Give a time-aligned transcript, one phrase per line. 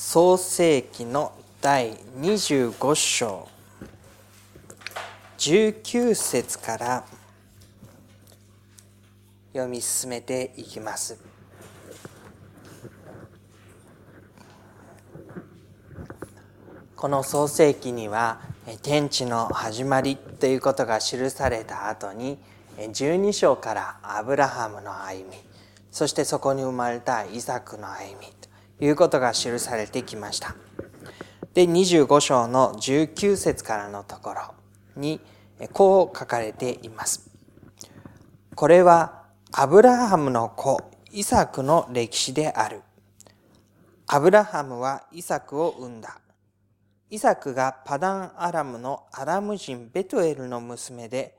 [0.00, 3.48] 創世記の第25章
[5.38, 7.04] 19節から
[9.52, 11.18] 読み進めていきます。
[16.94, 18.40] この創世記には
[18.82, 22.38] 天地の始まりということが記された後に
[22.78, 25.36] 12章からアブラハムの歩み
[25.90, 28.37] そしてそこに生まれたイサクの歩み
[28.80, 30.56] いうことが記されてきました。
[31.54, 34.54] で25章の19節からのところ
[34.96, 35.20] に
[35.72, 37.30] こう書かれています。
[38.54, 42.82] これはアブラハムの子イサクの歴史である。
[44.06, 46.20] アブラハムはイサクを産んだ。
[47.10, 51.38] イサクがパダンアラムのアラム人ベトエルの娘で、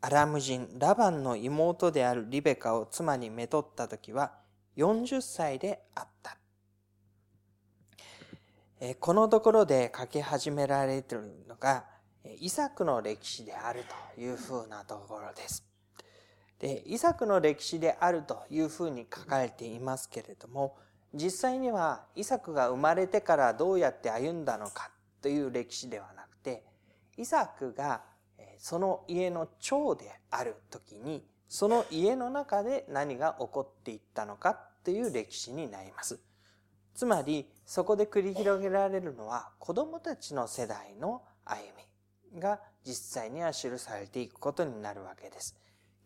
[0.00, 4.32] アラム人ラバンの妹であるリベカを妻にめとった時は
[4.78, 6.39] 40歳であった。
[8.98, 11.84] このところで書き始められているのが、
[12.38, 13.84] イサクの歴史である
[14.16, 15.66] というふうなところです。
[16.58, 20.78] で、イサクの歴史であるというふうに書かれていますけれども、
[21.12, 26.64] 実際にはイサクが生まれてからどうやって歩んだのかという歴史ではなくて、
[27.18, 28.00] イサクが
[28.56, 36.18] その家の長である時に、その家の中で何が起こっていったのかという歴史になります。
[36.94, 41.56] つまり、そこで繰り広げられるのは子供たちの世代の歩
[42.32, 45.56] みが実際には記されていくことになるわけです。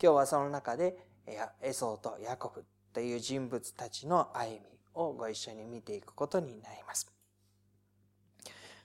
[0.02, 0.96] 今日はその中で
[1.62, 4.60] エソーとヤコブという人物たちの歩み
[4.94, 7.10] をご一緒に見ていくことになります。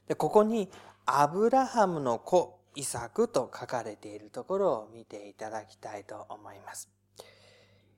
[0.08, 0.70] でここに
[1.05, 6.89] アブラハムの子イサクと書かれているところを見ていただきたいと思います。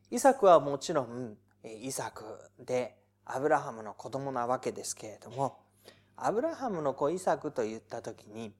[0.10, 2.24] イサクはもちろんイサク
[2.60, 5.60] でアブラハムの子供なわけですけれども、
[6.16, 8.54] アブラハムの子イサクと言った時に、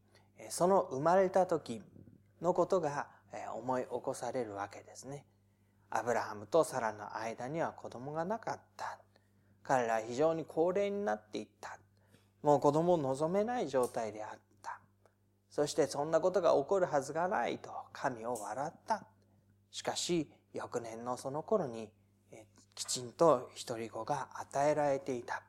[0.50, 1.82] その生まれた時
[2.42, 3.08] のことが
[3.56, 5.26] 思い起こされるわけですね。
[5.90, 9.00] アブラハムとサラの間には子供がなかった。
[9.64, 11.78] 彼らは非常に高齢になっていった。
[12.42, 14.80] もう子供を望めない状態であった。
[15.50, 19.06] そしてそんなことが起こるはずがないと神を笑った。
[19.70, 21.90] しかし、翌年のその頃に
[22.82, 25.44] きちんと一人子が与えられていた。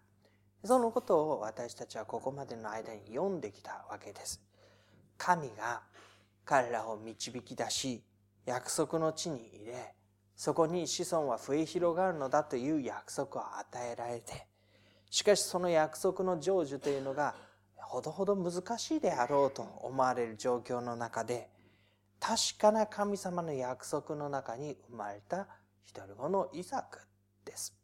[0.62, 4.42] そのことを私たちはここまでの間に読んできたわけです。
[5.16, 5.80] 神が
[6.44, 8.02] 彼らを導き出し、
[8.44, 9.94] 約束の地に入れ、
[10.36, 14.46] そこに子孫は増え広がるのだという約束を与えられて、
[15.08, 17.34] しかしその約束の成就というのが
[17.76, 21.48] ほどほど難しいであろうと思われる状況の中で、
[22.20, 25.46] 確かな神様の約束の中に生まれた
[25.82, 26.98] 一人子のイサク
[27.44, 27.74] です。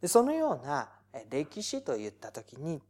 [0.00, 0.88] でそのような
[1.28, 2.80] 歴史といった時に、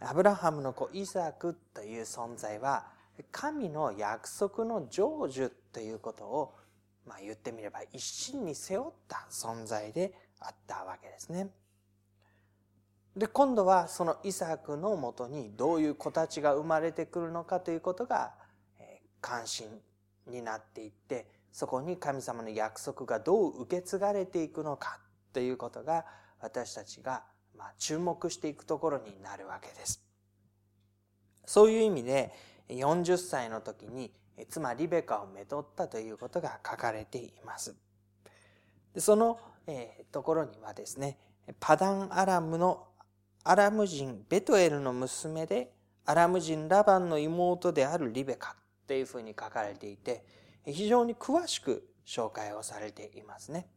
[0.00, 2.86] アブラハムの子イサクという存在は、
[3.30, 6.54] 神の約束の成就ということを、
[7.06, 11.50] まあ、言ってみれば一身に背負った存在であったわけですね。
[13.16, 18.32] で今度はそのイサクのもとにどういう子たちが生まれてくるのかということが
[19.20, 19.66] 関心
[20.26, 25.00] になっていってそこに神様の約束がどう受け継がれていくのか
[25.32, 26.04] ということが
[26.40, 27.24] 私たちが
[27.78, 30.02] 注目していくところになるわけです。
[31.44, 32.32] そういう意味で
[32.68, 34.12] 40歳の時に
[34.48, 37.74] 妻リベカをめとったということが書かれています。
[38.96, 39.38] その、
[40.10, 41.18] ところにはですね、
[41.58, 42.86] パダンアラムの
[43.44, 45.72] アラム人ベトエルの娘で
[46.04, 48.56] アラム人ラバンの妹であるリベカ
[48.86, 50.24] というふうに書かれていて
[50.66, 53.68] 非常に詳しく紹介をされていますね。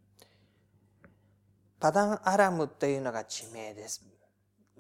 [1.80, 4.06] パダンアラムというのが地名です。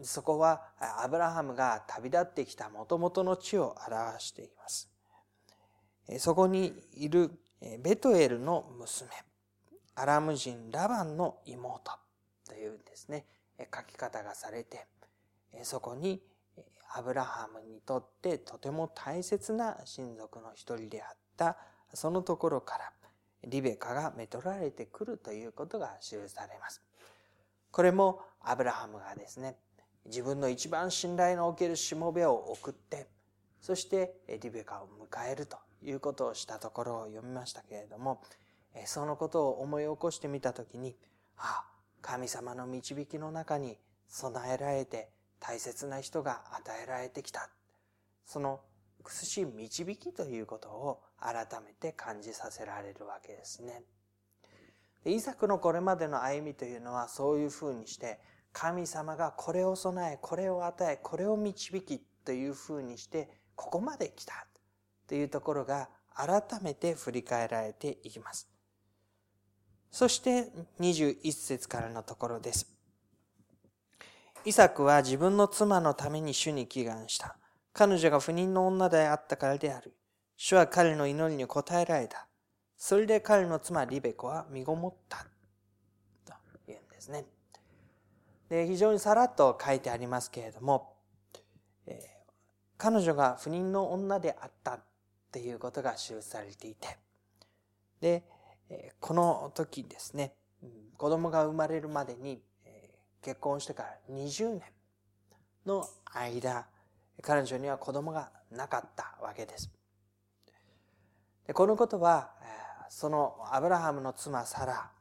[0.01, 4.89] そこはアブラハムが旅立ってきた元々の地を表しています。
[6.17, 7.31] そこにいる
[7.79, 9.09] ベトエルの娘、
[9.95, 11.91] アラム人ラバンの妹
[12.47, 13.25] というですね、
[13.59, 14.87] 書き方がされて、
[15.61, 16.21] そこに
[16.95, 21.57] アブラハムにとってとても大切な親族の一人であった
[21.93, 22.91] そのところから
[23.45, 26.81] リベカがめとられてくるということが記されます。
[27.71, 29.57] これもアブラハムがですね、
[30.05, 33.07] 自分の一番信頼のおけるしもべを送って、
[33.61, 38.21] そしてリベカを迎えるということをしたところを読みましたけれども、
[38.85, 40.95] そのことを思い起こしてみたときに、
[41.37, 45.09] ああ、神様の導きの中に備えられて
[45.39, 47.49] 大切な人が与えられてきた。
[48.25, 48.61] その
[49.11, 53.83] しい導きということを改めて感じさせられるわけですね。
[55.05, 58.19] イサクのこれまでの歩みというのはそういうふうにして
[58.53, 64.47] 神様がこれを備え、これを与え、これを導きというふうにして、ここまで来た
[65.07, 68.47] というところが改めて振り返られていきます。
[69.91, 72.71] そして21節からのところです。
[74.45, 77.37] イサクは自分の妻のために主に祈願した。
[77.73, 79.93] 彼女が不妊の女であったからである。
[80.37, 82.27] 主は彼の祈りに応えられた。
[82.77, 85.25] それで彼の妻リベコは身ごもった。
[86.25, 86.33] と
[86.67, 87.25] 言うんですね。
[88.49, 90.93] で非常にさらっと書いてありますけれども、
[91.87, 92.31] えー、
[92.77, 94.83] 彼女が不妊の女であったっ
[95.31, 96.97] ていうことが記されていて、
[97.99, 98.23] で、
[98.69, 100.35] えー、この時ですね、
[100.97, 104.61] 子供が生まれるまでに、えー、結婚してから20年
[105.65, 106.67] の間、
[107.23, 109.71] 彼女には子供がなかったわけです。
[111.47, 112.31] でこのことは、
[112.89, 114.91] そのアブラハムの妻サラ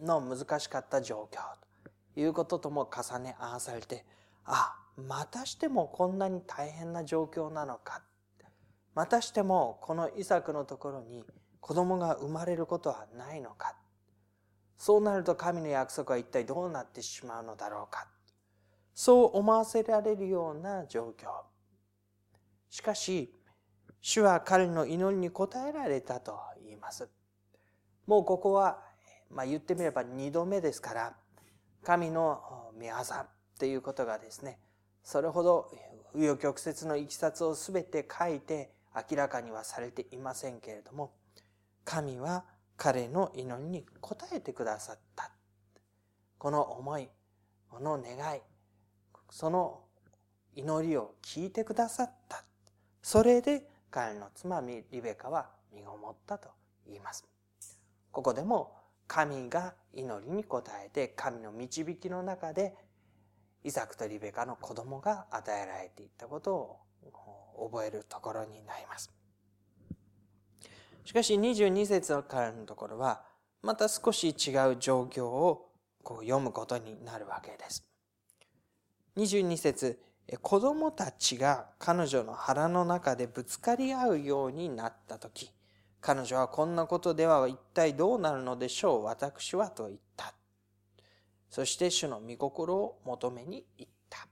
[0.00, 1.40] の難しかった状況
[2.14, 4.06] ということとも重ね合わされて、
[4.44, 8.02] あ、またしてもこんなに大変な状況なのか。
[8.94, 11.24] またしてもこのイサクのところに
[11.60, 13.74] 子供が生まれることはないのか。
[14.76, 18.06] そうなると神の約束は一体どうなってしまうのだろうか。
[18.94, 21.51] そう思わせられるような状況。
[22.72, 23.30] しかし、
[24.00, 27.06] 主は彼の祈りに応えられたと言います。
[28.06, 28.82] もうここは、
[29.30, 31.14] まあ、言ってみれば二度目ですから、
[31.84, 33.28] 神の御業っ
[33.58, 34.58] ていうことがですね、
[35.04, 35.70] それほど
[36.14, 41.12] 紆余曲折のいきさつを全て書いて明らかにはされていませんけれども、
[41.84, 42.46] 神は
[42.78, 45.30] 彼の祈りに応えてくださった。
[46.38, 47.10] この思い、
[47.68, 48.40] この願い、
[49.28, 49.82] その
[50.54, 52.46] 祈りを聞いてくださった。
[53.02, 56.48] それで彼の妻リベカは身ごもったと
[56.86, 57.24] 言います。
[58.10, 58.74] ここでも
[59.06, 62.74] 神が祈りに応えて神の導きの中で
[63.64, 69.12] イサクとリベカの子供が与えられていったことを覚えるところになります。
[71.04, 73.24] しかし22節からのところは
[73.62, 75.68] また少し違う状況を
[76.02, 77.84] こう読むことになるわけです。
[79.16, 80.00] 22節
[80.40, 85.50] 子供たちが彼女の腹の中でぶつかり合うようになった時
[86.02, 90.34] 彼女はこんなことでは一体どうなるのでしょう私はと言った。
[91.48, 94.26] そして主の御心を求めに行った。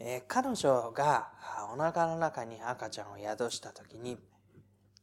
[0.00, 1.30] えー、彼女が
[1.72, 4.18] お腹の中に赤ちゃんを宿した時に、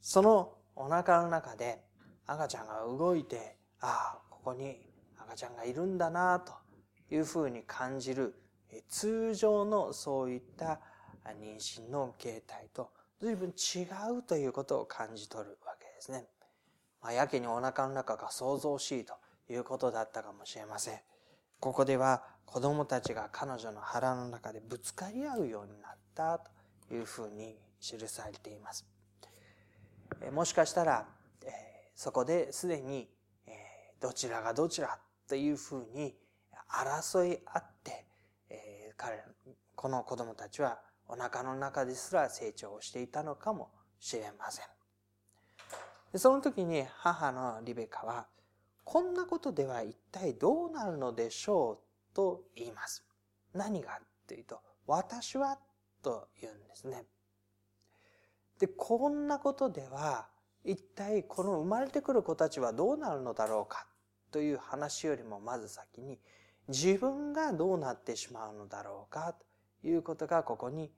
[0.01, 1.79] そのお腹の中で
[2.27, 4.75] 赤ちゃんが動いて、ああ、ここに
[5.17, 6.51] 赤ちゃんがいるんだなと
[7.11, 8.35] いうふうに感じる
[8.87, 10.79] 通常のそういった
[11.25, 13.85] 妊娠の形態と随分違
[14.17, 16.27] うということを感じ取るわけですね。
[17.01, 19.13] まあ、やけにお腹の中が想像しいと
[19.49, 20.99] いうことだったかもしれません。
[21.59, 26.39] ここでは子供たちが彼女の腹の中でぶつかり合うようになった
[26.87, 28.85] というふうに記されています。
[30.31, 31.07] もしかしたら、
[31.95, 33.09] そこですでに
[33.99, 36.15] どちらがどちらというふうに
[36.69, 38.05] 争い合って
[38.49, 39.23] え、彼
[39.75, 44.65] この子供たちはお腹の中ですら成長していたのかもしれません。
[46.19, 48.27] その時に母のリベカは、
[48.83, 51.81] こんなことでは一体どうなるのでしょ
[52.11, 53.05] うと言います。
[53.53, 55.57] 何がというと、私は
[56.01, 57.05] と言うんですね。
[58.59, 60.27] で、こんなことでは
[60.63, 63.87] 一体この生まれてくる子たちはどうなるのだろうか
[64.31, 66.19] という話よりもまず先に
[66.69, 69.35] 自分がどうなってしまうのだろうか
[69.81, 70.91] ということがここに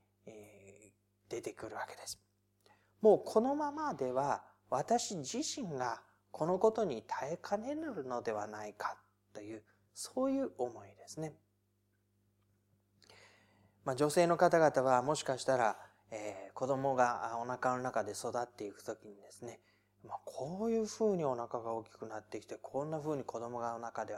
[1.30, 2.22] 出てくるわけです。
[3.02, 8.98] もうこのままでは私自身がこのことに耐えかねるのではないか
[9.34, 9.64] という
[9.94, 11.34] そういう思いですね。
[13.84, 15.78] まあ、女性の方々はもしかしたら、
[16.12, 19.60] えー、子供がお腹の中で育っていく時にですね、
[20.08, 24.16] まあ、こういうふうにお腹が大きくなってきてこんなふうに子供がお腹で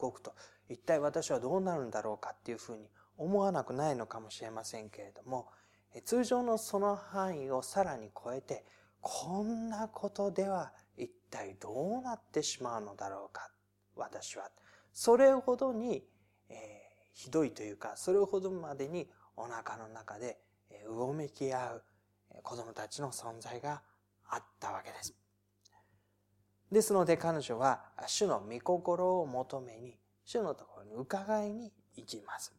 [0.00, 0.34] 動くと
[0.68, 5.48] 一体私はどうなるんだろうかっていうふうに思わなくないのかもしれませんけれども、
[6.04, 8.64] 通常のその範囲をさらに超えて、
[9.00, 13.50] こんなことでは一体どうなってしまうのだろうか、
[13.96, 14.50] 私は。
[14.92, 16.04] それほどに、
[16.48, 16.56] えー、
[17.12, 20.38] ひどいというか、それほどまでにお腹の中で
[20.88, 21.82] うごめき合う
[22.42, 23.82] 子供たちの存在が
[24.32, 25.14] あったわけです。
[26.70, 32.52] ですので彼女は主の御心を求めに、主のところに伺いに行きます。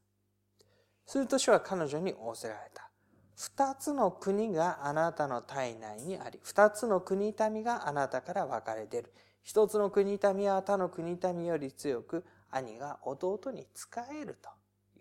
[1.06, 2.90] すると主は彼女に仰せられた。
[3.36, 9.14] 二つの国があなたの体内にあり、二つの国民があなたから分かれ出る。
[9.42, 13.88] 一つの国民は他の国民より強く、兄が弟に仕
[14.22, 14.50] えると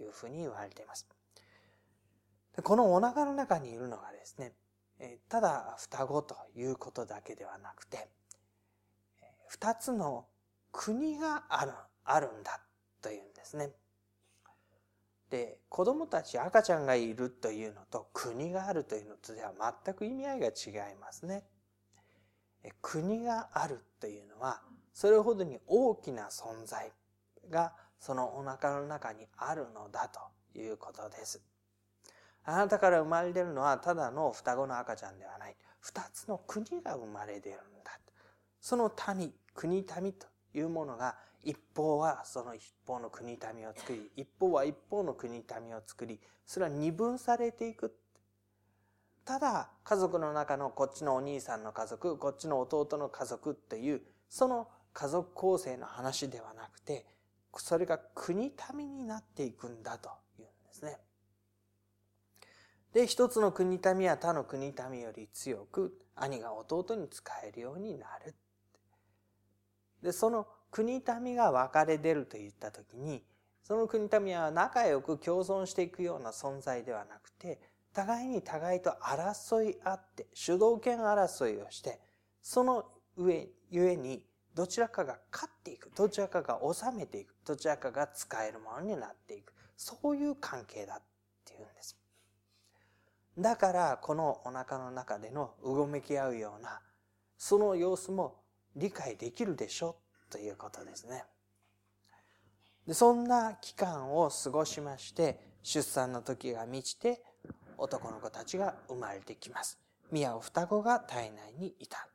[0.02, 1.06] いうふうに言われています。
[2.62, 4.54] このお腹の中にいるのがですね、
[5.28, 8.08] ただ双子ということだけではなくて、
[9.48, 10.26] 二つの
[10.70, 11.72] 国がある、
[12.04, 12.60] あるんだ
[13.00, 13.70] というんですね。
[15.30, 19.52] で、子供たち赤ちゃんがいるというのと国があるというのとでは
[19.84, 21.44] 全く意味合いが違いますね。
[22.80, 26.92] 国があるというのは、それほどに大きな存在
[27.50, 30.20] がそのお腹の中にあるのだと
[30.58, 31.42] いうことです。
[32.44, 35.56] あなたから生まれ出るのはただの双子の赤ちゃんではない。
[35.80, 37.92] 二つの国が生まれ出るんだ。
[38.60, 47.96] その民、国民というものが一方はその一方の国民を作り、一方は一方の国民を作り、それは二分されていく。
[49.24, 57.04] ただ、家族の中のこっちのお兄さんの家族、こっちの弟の家族っていう、その家族構成の話ではなくて、
[57.56, 61.00] それが国民になっていくんだというんですね。
[62.92, 68.34] で、一つの国民は他の国民より強く、兄が弟に仕えるようになる。
[70.02, 73.24] で、その国民が分かれ出ると言ったときに、
[73.62, 77.60] その国民は仲良く共存していくような存在ではなくて、
[77.94, 82.00] 互いに互いと争い合って、主導権争いをして、
[82.42, 82.84] その
[83.16, 89.54] 上、ゆえに、どちらかが勝っていく、どちらかが治めていく、どちらかが使えるものになっていく。
[89.76, 91.02] そういう関係だっ
[91.44, 92.01] ていうんです。
[93.38, 96.80] だから、このお腹の中でのうごめき合うような、
[97.38, 98.42] その様子も
[98.76, 99.96] 理解できるでしょ
[100.30, 101.24] ということですね。
[102.86, 107.22] でそんな期間を過ごしまして、出産の時が満ちて、
[107.78, 109.78] 男の子たちが生まれてきます。
[110.10, 112.08] 宮を双子が体内にいた。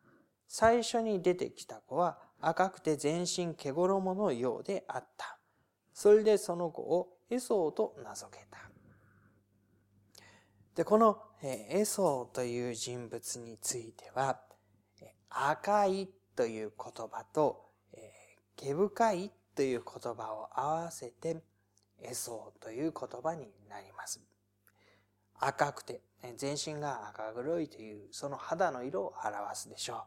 [0.48, 5.38] 最初に出てきた子は赤くて全身毛衣のようであった。
[5.94, 8.67] それでその子をエソーと名付けた。
[10.78, 14.40] で、このエソーという人物については、
[15.28, 17.66] 赤いという言葉と、
[18.56, 21.42] 毛深いという言葉を合わせて、
[22.00, 24.22] エソーという言葉になります。
[25.40, 26.04] 赤くて、
[26.36, 30.04] 全身が赤黒いというその肌の色を表すでしょう。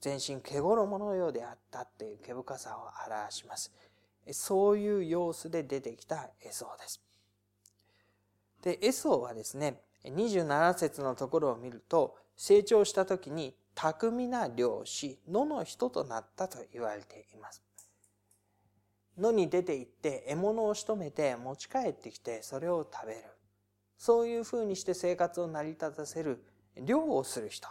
[0.00, 3.72] 全身毛衣のようであったという毛深さを表します。
[4.30, 7.09] そういう様子で出てきたエソーです。
[8.62, 17.62] で、エソーはですね、27節のところを見ると、成長した時に巧みな漁師、野の人となったと言われています。
[19.18, 23.20] 野に出て行って獲物を仕留めて持ち帰ってきてそれを食べる。
[23.98, 26.42] そういうふうにして生活を成り立たせる
[26.76, 27.68] 漁をする人、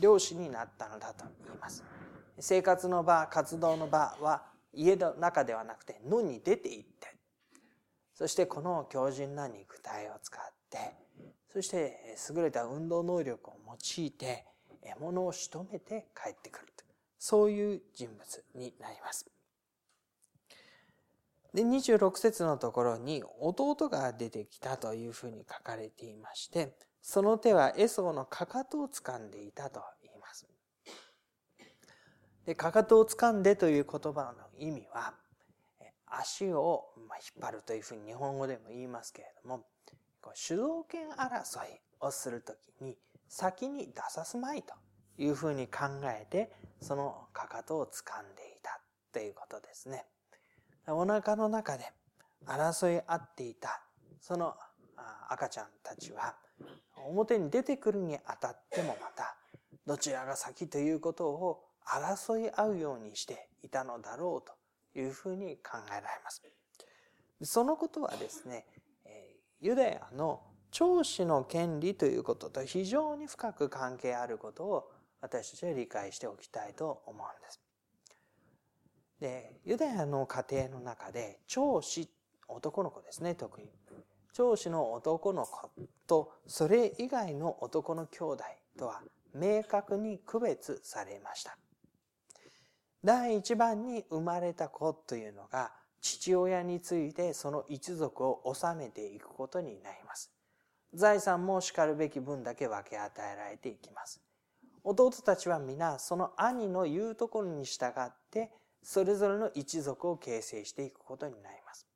[0.00, 1.84] 漁師になったのだと言います。
[2.38, 7.17] 生活の場、活動の場は家の中ではなくて野に出て行って、
[8.18, 10.78] そしてこの強靭な肉体を使って、
[11.52, 14.44] そして優れた運動能力を用いて
[14.82, 16.84] 獲物を仕留めて帰ってくると
[17.16, 19.30] そういう人物になります。
[21.54, 30.48] で、26節のところに弟が出てきたというふうに書かれていまして、その手はエソーのかかとを掴んでいたと言います。
[32.46, 35.14] で、かかとを掴んでという言葉の意味は、
[36.10, 37.08] 足を引っ
[37.40, 39.64] 張るというふうに日本語でも言いますけれども、
[40.34, 42.96] 主導権争いをするときに
[43.28, 44.74] 先に出さすまいと
[45.16, 48.80] いうふうに考えて、そのかかとを掴んでいた
[49.12, 50.06] ということですね。
[50.86, 51.92] お腹の中で
[52.46, 53.82] 争い合っていた、
[54.20, 54.54] その
[55.28, 56.36] 赤ちゃんたちは、
[57.08, 59.36] 表に出てくるにあたってもまた、
[59.86, 64.57] どちらが先ということを争い合うようにしていたのだろうと
[65.00, 66.42] いうふうに考えられます。
[67.42, 68.66] そのことはですね、
[69.60, 74.90] ユダヤの長子の権利ということと非常に深く関係あることを
[75.20, 77.60] 私たちは理解しておきたいと思うんです。
[79.20, 82.08] で、ユダヤの家庭の中で長子、
[82.48, 83.68] 男の子ですね、特に。
[84.32, 85.70] 長子の男の子
[86.06, 88.44] とそれ以外の男の兄弟
[88.78, 89.02] とは
[89.34, 91.58] 明確に区別されました。
[93.04, 100.32] 第一番に生まれた子というのが父親についてその一族を治めていくことになります。
[100.94, 104.20] 財産も叱るべき分だけ分け与えられていきます。
[104.84, 108.50] 弟たちは皆その兄の言うところに従って
[108.82, 111.86] それぞれの一族を形成していくことになります。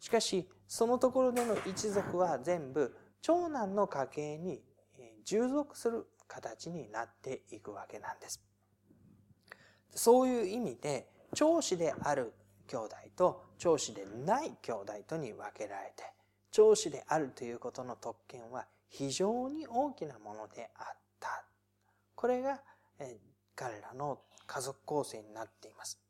[0.00, 4.60] しかし、そのところでの一族は全部長男の家系に
[5.24, 8.42] 従属する形になっていくわけなんです。
[9.94, 12.32] そういう意味で、長子である
[12.66, 16.04] 兄弟と長子でない兄弟とに分けられて、
[16.50, 21.44] 長子であるということの特権は非常に大きなものであった。
[22.14, 22.60] これが、
[22.98, 23.18] え
[23.56, 26.00] 彼らの家族構成になっています。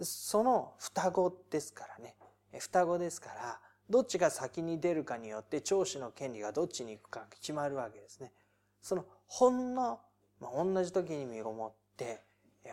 [0.00, 2.16] その双子ですからね。
[2.58, 8.32] 双子ですから、どっちが先に出るかによって長子の権利がどっちに行くか決まるわけですね。
[8.82, 10.00] そのほんの、
[10.40, 12.22] まあ、同じ時に身ごもって、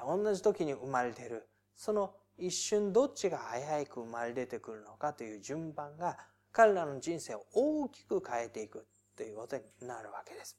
[0.06, 6.18] 同じ時に生まれている、その一瞬どっちが早く生まれ出てくるのかという順番が
[6.52, 10.58] 彼らの人生を大きく変えていくということになるわけです。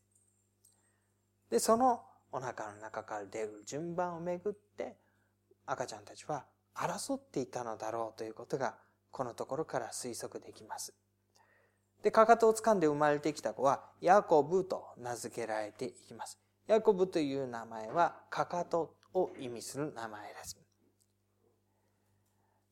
[1.51, 4.97] で、そのお腹の中から出る順番をめぐって
[5.67, 8.77] 赤ちゃんたちは争っていたのだろうということが
[9.11, 10.93] このところから推測できます。
[12.03, 16.39] で、かかとを掴んで生まれてきた子は、ヤコブと名付けられていきます。
[16.67, 20.59] ヤコブという名前は、かかとを意味する名前です。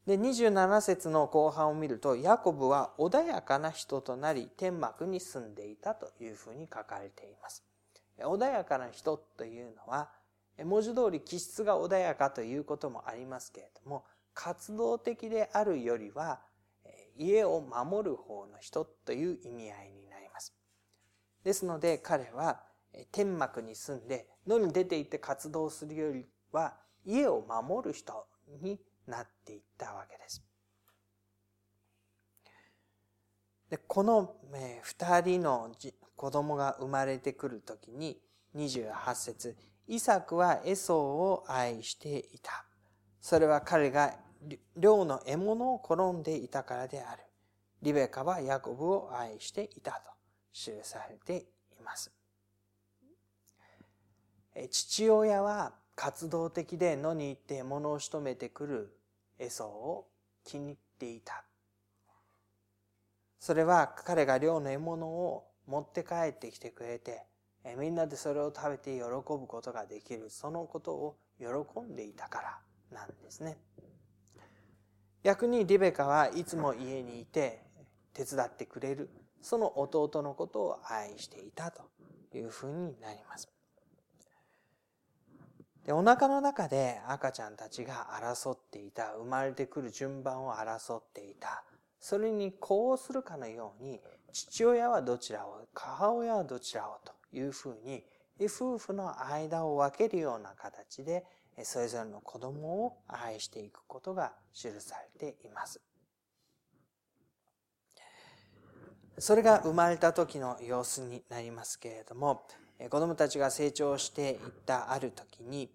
[0.06, 7.64] で、27節の後半を見ると、ヤコブは穏やかな人となり、天幕に住んでいたというふうに書かれています。
[8.18, 10.10] 穏やかな人というのは、
[10.64, 16.40] 文字通り気質が穏やかということもありますけれども、活動的であるよりは、
[17.16, 20.54] 家を守る方の人という意味合いになります。
[21.44, 22.62] ですので彼は
[23.10, 28.26] 天幕に住んで野に出て行って活動するよりは家を守る人
[28.60, 30.44] になっていったわけです。
[33.70, 34.36] でこの
[34.82, 35.70] 二人の
[36.16, 38.20] 子供が生まれてくるときに
[38.54, 39.56] 28節
[39.88, 42.66] イサクはエソーを愛していた。
[43.20, 44.14] それは彼が
[44.76, 47.22] 漁の獲物を転んでいたからである。
[47.80, 50.10] リベカはヤコブを愛していたと
[50.52, 51.46] 記されて
[51.78, 52.12] います。
[54.70, 58.96] 父親は活動的で野に行って獲物を仕留めてくる
[59.38, 60.08] エソを
[60.44, 61.44] 気に入っていた。
[63.38, 67.24] それは彼が漁の獲物を持って帰ってきてくれて、
[67.78, 72.58] みんなでそれを食べて喜ぶことができる、そのことを喜んでいたから
[72.92, 73.58] なんですね。
[75.22, 77.62] 逆にリベカはいつも家にいて
[78.12, 81.82] 手伝ってくれる、その弟のことを愛していたと
[82.34, 83.48] いうふうになります。
[85.86, 91.64] で、お腹の中で赤ちゃんたちが争っていた、生まれてくる順番を争っていた。
[91.98, 94.00] それにこうするかのように、
[94.32, 98.04] 父親はどちらを、母親はどちらをというふうに、
[98.44, 101.24] 夫婦の間を分けるような形で
[101.62, 105.80] それぞれの子供を愛していくことが記されています。
[109.18, 112.46] それが生まれた時の様子になりますけれども、
[112.90, 115.70] 子供たちが成長していったある時に、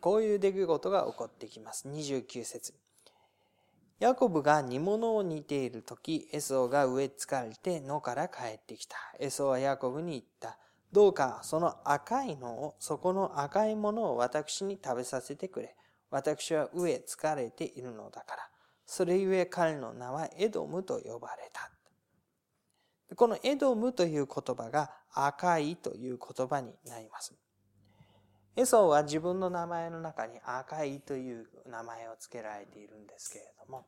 [0.00, 1.88] こういう出来事が起こってきます。
[1.88, 2.74] 29節
[3.98, 8.96] ヤコブが煮物を煮ている時、エソーが植えつかれて野から帰ってきた。
[9.20, 10.58] エソーはヤコブに言った。
[10.92, 15.76] どうかその赤いのを、そこの赤いものを私に食べさせてくれ。
[16.10, 18.48] 私は飢え疲れているのだから。
[18.84, 21.70] それゆえ彼の名はエドムと呼ばれた。
[23.16, 27.34] このエドムという言葉が赤いという言葉になります。
[28.54, 33.86] エソーは自分の名前の中に赤いという名前を付けられているんですけれども、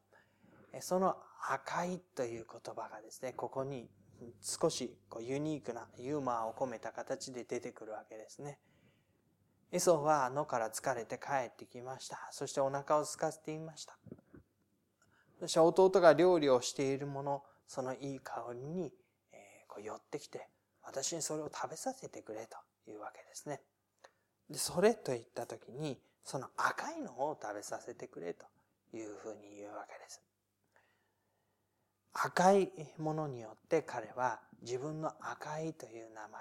[0.81, 1.17] その
[1.51, 3.89] 赤いという言葉がですね、ここに
[4.41, 8.59] 少しこうユニークなユーモアを込めた形で出てくるわけですね。
[9.71, 12.29] エソは野から疲れて帰ってきました。
[12.31, 13.99] そしてお腹を空かせていました。
[15.41, 18.93] そして弟が料理をしているもの、そのいい香りに、
[19.81, 20.49] 寄ってきて、
[20.83, 23.61] 私にそれを食べさせてくれというわけですね。
[24.51, 28.47] で、それと言った時に、その赤いのを食べさせてくれと
[28.95, 30.23] いうふうに言うわけです。
[32.15, 36.41] 赤いものによって彼は自分の赤いという名前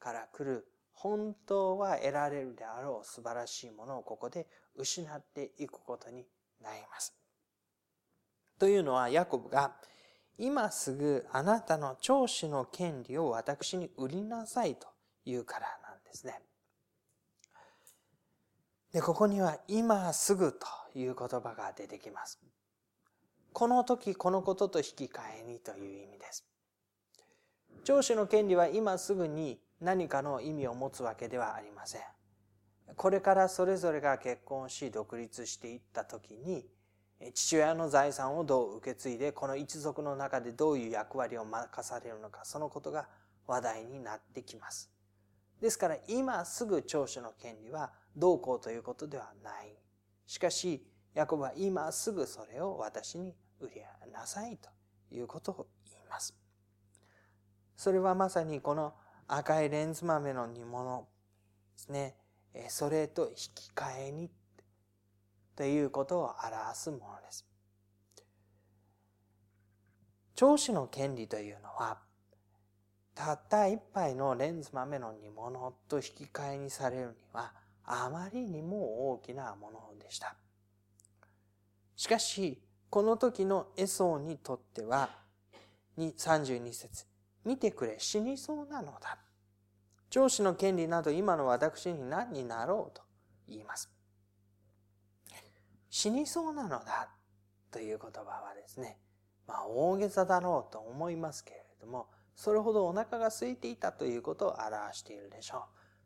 [0.00, 6.26] から来る本当は得られるであろう素晴らしいものをここで失っていくことに
[6.62, 7.14] なります。
[8.58, 9.76] というのはヤコブが
[10.38, 14.86] 今すぐあなたの長子の権利を私に売りなさいと
[15.24, 16.40] 言うからなんですね。
[18.92, 22.40] で、ここには今すぐという言葉が出てきます。
[23.52, 26.46] この時このことと引き換えにという意味です。
[27.84, 32.02] 長子の権利は今すぐに何かの意味を持つわけではありません。
[32.96, 36.66] これからそれぞれが結婚し独立していった時に
[37.32, 43.08] 父親の財産をどう受け継いでこの一族の中でどういう役割を任されるのかそのことが
[43.46, 44.90] 話題になってきます。
[45.60, 49.74] ですから今すぐ長子の権利はどうこうということではない。
[50.26, 53.80] しかしヤコブは今すぐそれを私に売り
[54.12, 54.68] なさいと
[55.14, 56.36] いうことを言います。
[57.74, 58.94] それはまさにこの
[59.28, 61.08] 赤いレンズ豆の煮物
[61.72, 62.16] ですね。
[62.68, 64.30] それと引き換えに
[65.56, 67.46] ということを表すものです。
[70.34, 71.98] 長子の権利というのは、
[73.14, 80.36] たった一杯のレンズ豆の煮物と引き換えにされるには、あまりにも大きなものでした。
[81.96, 85.08] しかし、この時のエソーにとっては、
[85.96, 87.06] 32節
[87.46, 89.18] 見てくれ、死にそうなのだ。
[90.10, 93.02] 上司の権利など今の私に何になろうと
[93.48, 93.95] 言います。
[95.90, 97.08] 死にそうなのだ
[97.70, 98.98] という言葉はですね、
[99.46, 105.60] まあ大げさだろうと思いますけれども、それほどお腹が空いていたということを表しているでしょう。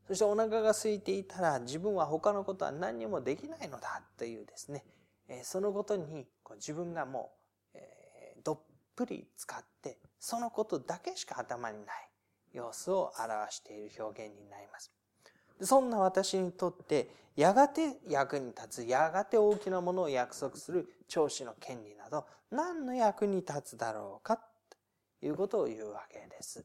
[0.08, 4.84] そしてお腹が空いていたら自分は他のことは何にもできないのだというですね、
[5.44, 7.32] そのことに自分がも
[7.74, 7.78] う
[8.42, 8.60] どっ
[8.96, 12.10] ぷり使ってそのことだけしか頭にない
[12.52, 14.92] 様子を表している表現になります。
[15.62, 26.64] そんな私にとって、やがて役に立つ、やがて大きなものを約束する長子の権利など、何の役に立つだろうか、ということを言うわけです。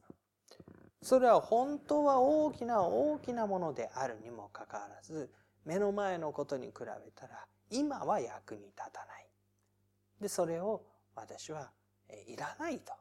[1.02, 5.30] それは本当は大きな大きなものであるにもかかわらず、
[5.64, 9.28] 目の前のことに比べたら、今は役に立たない。
[10.20, 10.82] で、それを
[11.14, 11.70] 私は
[12.26, 12.92] いらないと。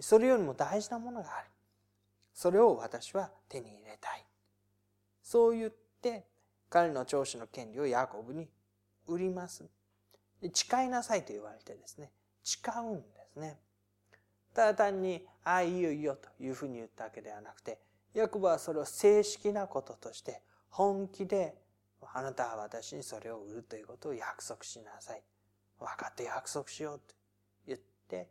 [0.00, 1.48] それよりも大事なものがある。
[2.32, 4.24] それを私は手に入れたい。
[5.30, 5.70] そう言っ
[6.02, 6.26] て、
[6.68, 8.48] 彼の長子の権利をヤコブに
[9.06, 9.64] 売ります。
[10.52, 12.10] 誓いなさいと言われてですね、
[12.42, 13.60] 誓うんですね。
[14.52, 17.78] ただ単に、ああ、いいよいいよというふうに言ったわけではなくて、
[18.12, 21.54] ヤコブはそれを正式なこととして、本気で、
[22.12, 25.22] あなたは私にそれを売るということを約束しなさい。
[25.78, 27.14] 分かって約束しようと
[27.68, 28.28] 言って、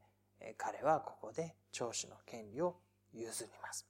[0.57, 2.75] 彼はここで長子の権利を
[3.13, 3.87] 譲ります。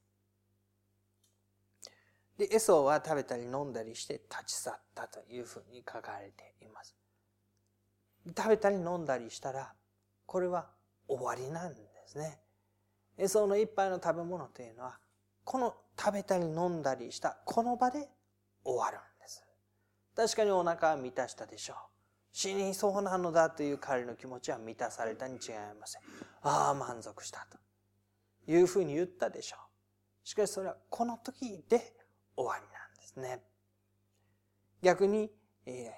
[2.39, 6.95] で、エソは食べたり飲んだりして立ち去ったというふうに書かれています。
[8.25, 9.73] 食べたり飲んだりしたら、
[10.25, 10.69] これは
[11.05, 12.39] 終わりなんですね。
[13.17, 14.97] エソの一杯の食べ物というのは、
[15.43, 18.07] この食べたり飲んだりしたこの場で
[18.63, 19.43] 終わるんです。
[20.15, 21.77] 確かにお腹は満たしたでしょう。
[22.31, 26.01] 死にそうなのだという彼の気持ちは満たされたに違いません。
[26.43, 27.57] ああ、満足したと
[28.49, 29.59] いうふうに言ったでしょう。
[30.25, 31.98] しかしそれはこの時で
[32.39, 33.41] 終わりなんですね。
[34.81, 35.29] 逆に、
[35.65, 35.91] え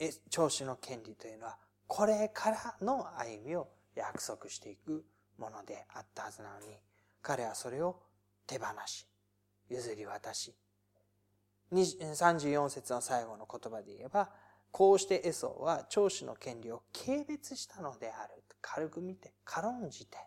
[0.00, 5.04] ー、長子の権利というのは、これからの歩みを約束していく
[5.38, 6.76] ものであったはずなのに、
[7.22, 8.02] 彼はそれを
[8.46, 9.06] 手放し、
[9.70, 10.52] 譲り渡し、
[11.72, 14.30] 34節の最後の言葉で言えば、
[14.72, 18.42] こうしてエソーは長子の権利を軽蔑したのである。
[18.60, 20.18] 軽く見て、軽んじて、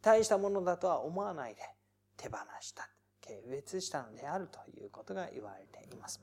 [0.00, 1.60] 大したものだとは思わないで
[2.16, 2.88] 手放した。
[3.30, 6.20] 軽蔑したのであるということが言われています。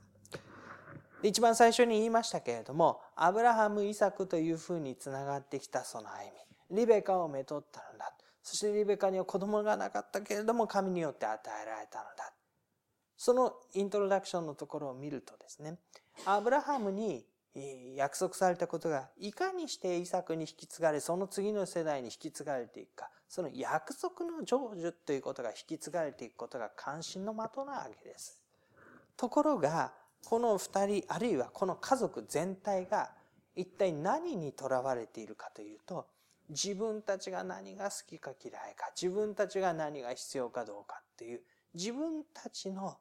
[1.22, 6.30] 一番最初に言いましたけれども、アブラハム、イサクというふうにつながってきたその歩
[6.70, 6.76] み。
[6.76, 8.12] リベカをめとったのだ。
[8.42, 12.32] そしてリベカには子供がなかったけれども、神によって与えられたのだ。
[13.16, 15.78] そのイントロダクションのところを見るとですね、
[16.24, 17.26] アブラハムに
[17.96, 23.10] 約束されたことがいかにしてイサクに引き継がれ、その次の世代に引き継がれていくか。
[23.28, 28.42] その約束の成就ということが引き継がれていくことが関心の的なわけです。
[29.16, 29.92] ところが、
[30.24, 33.12] この二人、あるいはこの家族全体が
[33.54, 36.06] 一体何にとらわれているかというと、
[36.48, 41.42] 自分たちが何が好きか嫌いか、自分たちが何が必要かどうかっていう、
[41.74, 42.96] 自分たちの、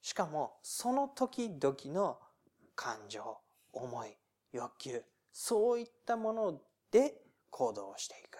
[0.00, 2.18] しかもその時々の
[2.76, 3.38] 感情、
[3.72, 4.16] 思い、
[4.52, 6.60] 欲求、そういったもの
[6.90, 8.33] で行動していく。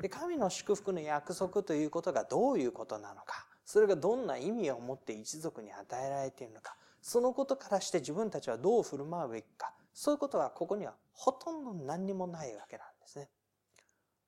[0.00, 13.28] で、神の祝福の約束ということがどういうことなのか、それがどんな意味を持って一族に与えられているのか、そのことからして自分たちはどう振る舞うべきか、そういうことはここにはほとんど何にもないわけなんですね。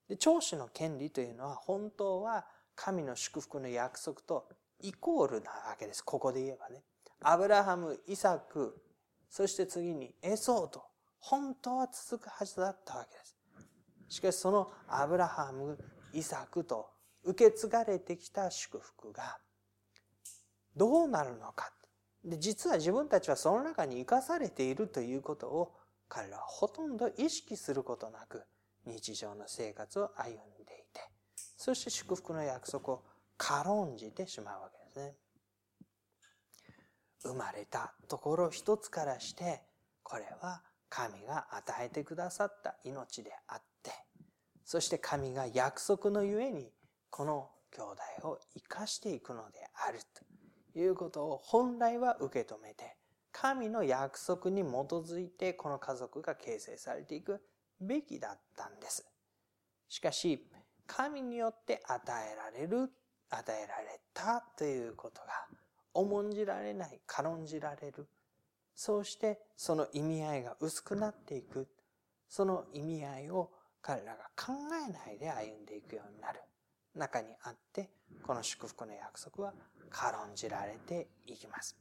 [0.08, 4.48] で、長子の権利というのは本当は神の祝福の約束と
[4.80, 6.02] イコールなわけです。
[6.04, 6.82] ここで言えばね。
[7.22, 8.82] アブラハム、イサク、
[9.28, 10.82] そして次にエソーと
[11.18, 13.36] 本当は続くはずだったわけです。
[14.10, 15.78] しかしそのアブラハム、
[16.12, 16.90] イサクと
[17.22, 19.38] 受け継がれてきた祝福が
[20.76, 21.72] どうなるのか。
[22.24, 25.74] で実は自分たちはその中に生かされているということを
[26.08, 28.42] 彼らはほとんど意識することなく
[28.84, 31.00] 日常の生活を歩んでいて、
[31.56, 33.04] そして祝福の約束を
[33.38, 35.14] 軽んじてしまうわけですね。
[37.22, 39.62] 生まれたところ一つからして、
[40.02, 43.69] これは神が与えてくださった命であって、
[44.70, 46.70] そして神が約束のゆえに
[47.10, 47.80] この兄
[48.20, 49.98] 弟を生かしていくのである
[50.72, 52.96] ということを本来は受け止めて、
[53.32, 57.40] 神の約束に基づいてこの家族が形成されていく
[57.80, 59.04] べきだったんです。
[59.88, 60.46] しかし、
[60.86, 62.92] 神によって与えられる、
[63.28, 65.48] 与えられたということが
[65.94, 68.06] 重んじられない、軽んじられる。
[68.76, 71.66] そうしてその意味合いが薄くなっていく。
[72.28, 73.50] その意味合いを
[73.82, 74.52] 彼らが考
[74.88, 76.40] えないで歩んでいくようになる。
[76.94, 77.90] 中にあって、
[78.26, 79.54] この祝福の約束は
[79.90, 81.76] 軽んじられていきます。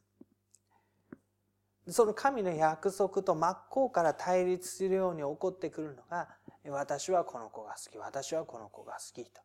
[1.88, 6.28] その神の約束と真っ向から対立するように起こってくるのが、
[6.66, 9.42] 私はこの子が好き、私はこの子が好きと。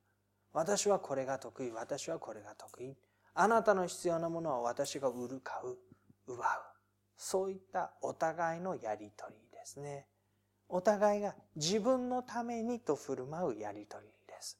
[0.52, 2.96] 私はこれが得意、私はこれが得意。
[3.34, 5.76] あなたの必要なものは私が売る、買う、
[6.26, 6.62] 奪う。
[7.16, 10.06] そういったお互いのやりとりですね。
[10.68, 14.58] お互いが自分のためにと振る舞うやりとりです。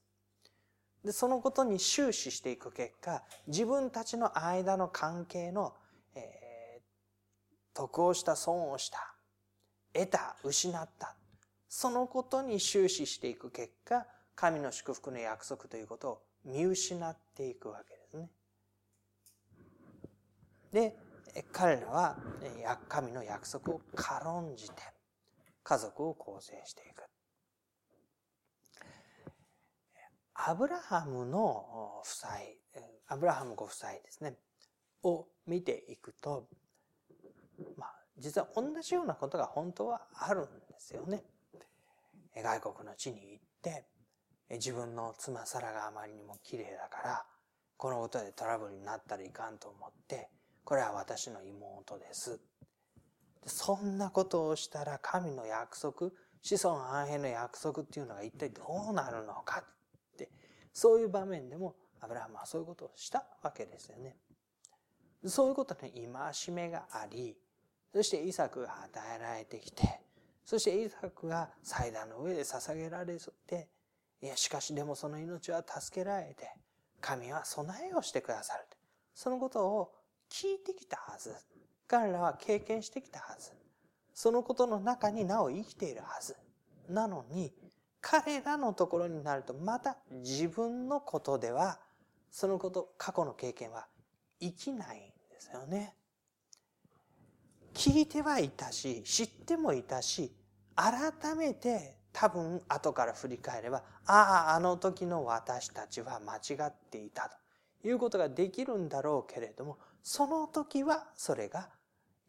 [1.04, 5.74] で、そのことに終始していく結果、自分たちの間の関係の、
[6.14, 9.14] えー、得をした損をした、
[9.92, 11.16] 得た、失った、
[11.68, 18.30] そのことに終始していく結果、神の祝福の約束ということを見失っていくわけですね。
[20.72, 20.96] で、
[21.52, 22.16] 彼らは
[22.88, 24.93] 神の約束を軽んじて
[25.64, 27.04] 家族を構成していく。
[30.34, 32.30] アブラハムの夫妻、
[33.06, 34.36] アブラハムご夫妻ですね、
[35.02, 36.48] を見ていくと、
[37.76, 41.24] まあ、実は同じようなことが本当はあるんですよね。
[42.36, 43.86] 外国の地に行って、
[44.50, 47.26] 自分の妻サラがあまりにも綺麗だから、
[47.76, 50.30] このことでトラブルになったらいかんと思って、
[50.64, 52.40] これは私の妹です。
[53.46, 56.10] そんなことをしたら神の約束、
[56.42, 60.30] 子孫繁栄の約束っていうのが一体どうなるのかって、
[60.72, 64.16] そういう場面でもアブラハムはそういうことをしたわけですよね。
[65.26, 67.36] そういうことの戒めがあり、
[67.92, 70.00] そしてイサクが与えられてきて、
[70.44, 73.68] そしてイサクが祭壇の上で捧げられて、
[74.20, 76.50] いや、しかしでもその命は助けられて、
[77.00, 78.64] 神は備えをしてくださる。
[79.14, 79.92] そのことを
[80.30, 81.34] 聞いてきたはず。
[81.86, 83.52] 彼らは経験してきたはず。
[84.12, 86.36] そのことの中になお生きているはず。
[86.88, 87.52] なのに、
[88.00, 91.80] 彼らのところになるとまた自分のことでは、
[92.30, 93.86] そのこと、過去の経験は
[94.40, 95.94] 生きないんですよね。
[97.72, 100.32] 聞いてはいたし、知ってもいたし、
[100.76, 107.30] 改めて多分後から振り返れば、ああ、あの時の私たちは間違っていた
[107.82, 111.70] ということができるんだろうけれども、その時はそれが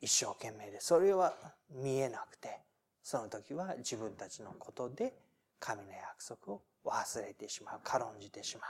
[0.01, 1.33] 一生懸命で、それは
[1.69, 2.59] 見えなくて、
[3.01, 5.13] その時は自分たちのことで
[5.59, 8.65] 神の約束を忘れてしまう、軽んじてしま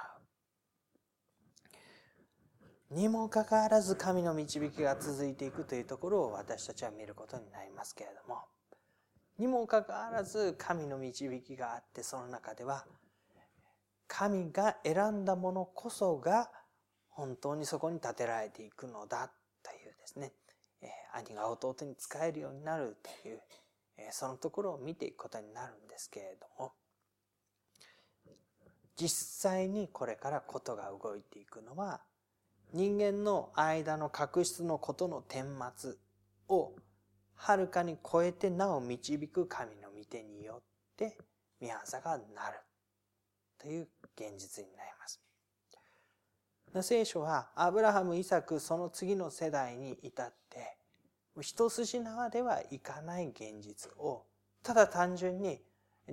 [2.92, 2.96] う。
[2.96, 8.42] にもかかわらず神の導きが続いていくというところを私たちは見ることになりますけれども、
[9.38, 12.86] にもかかわらず神の導きがあってその中では
[14.08, 16.50] 神が選んだものこそが
[17.10, 19.32] 本当にそこに立てられていくのだ
[19.64, 20.32] というですね、
[21.16, 23.42] 兄が弟に仕えるようになるという、
[24.12, 26.74] そのところを見ていくことになるんですけれども、
[28.98, 29.10] 実
[29.42, 32.02] 際にこれからことが動いていくのは、
[32.74, 35.46] 人間の間の確執のことの顛
[35.78, 35.94] 末
[36.50, 36.74] を
[37.36, 40.64] はるかに超えてなお導く神の御手によっ
[40.98, 41.18] て
[41.62, 42.60] 御業がなる
[43.58, 45.22] という現実になります。
[46.82, 50.75] 聖書はアブラハム、イサク、その次の世代に至って、
[51.42, 54.26] 一筋縄ではいかない現実を、
[54.64, 55.62] ただ単純に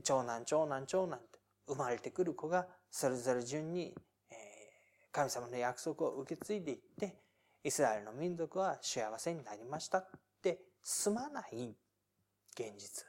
[0.03, 3.95] 長男、長男、長男って生まれてくる子がそれぞれ順に
[5.13, 7.17] 神様の約束を受け継いでいって、
[7.65, 10.09] イスラエルの民族は幸せになりましたっ
[10.43, 11.77] て済まない
[12.55, 13.07] 現実。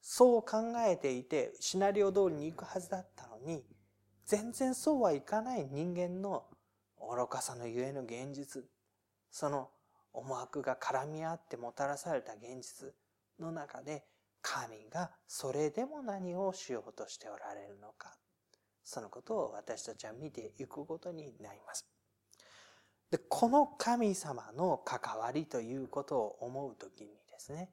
[0.00, 3.64] そう考えていて、シナリオ通りに行くはずだったのに、
[4.24, 6.44] 全然そうはいかない人間の
[7.00, 8.62] 愚かさのゆえの現実、
[9.30, 9.70] その
[10.16, 12.92] 思惑が絡み合ってもたらされた現実
[13.38, 14.04] の中で、
[14.42, 18.16] 神がそれでも何をしようとしておられるのか、
[18.84, 21.86] そのことを私たちは見ていくことになります。
[23.10, 27.70] で、この神様の関わりということを思うときにですね、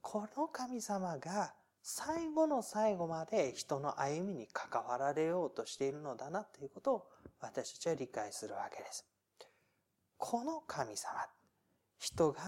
[0.00, 7.06] この神様が最後の最後まで人の歩みに関わられようとしているのだなということを
[7.40, 9.04] 私たちは理解するわけです。
[10.16, 11.26] この神様、
[12.02, 12.40] 人が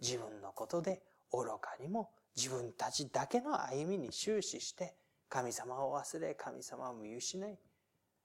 [0.00, 4.94] 自分のことで愚かにも自分たちだけの歩みに終始して
[5.28, 7.58] 神様を忘れ神様を見失い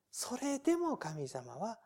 [0.10, 1.78] それでも神様は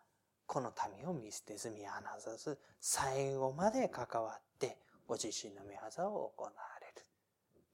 [0.46, 4.78] この民を見捨てず見放さず最後まで関わって
[5.08, 6.88] ご自身の御業を行われ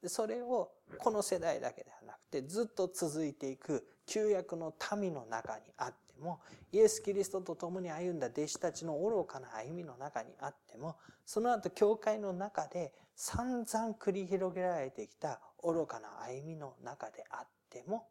[0.02, 0.08] る。
[0.08, 6.40] それをこの世代だけではなくてずっと続いていく旧約の民の中にあっても
[6.72, 18.06] イエス・キリストと共に歩んだ弟子たちの愚かな歩みの中にあってもその後教会の中で散々繰り広げられてきた愚かな歩みの中であっても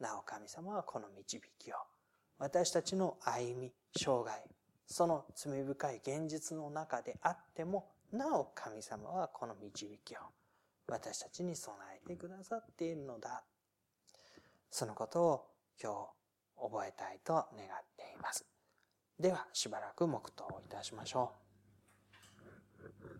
[0.00, 1.76] なお神様はこの導きを
[2.38, 4.42] 私たちの歩み、生涯、
[4.86, 10.18] その罪深い現実の中であってもなお神様はこの導きを
[10.86, 13.42] 私たちに備えてくださっているのだ。
[14.70, 15.46] そのことを
[15.82, 15.96] 今日
[16.60, 18.46] 覚えたいと願っています。
[19.18, 23.15] ではしばらく黙祷をいたしましょう。